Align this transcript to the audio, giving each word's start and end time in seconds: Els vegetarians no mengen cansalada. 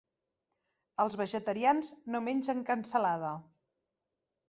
Els 1.03 1.17
vegetarians 1.21 1.93
no 2.17 2.25
mengen 2.31 2.67
cansalada. 2.73 3.39